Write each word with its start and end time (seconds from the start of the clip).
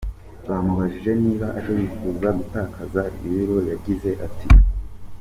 Bamubajije 0.47 1.11
niba 1.23 1.47
ajya 1.57 1.73
yifuza 1.79 2.27
gutakaza 2.39 3.01
ibiro 3.23 3.57
yagize 3.71 4.09
ati:. 4.27 4.47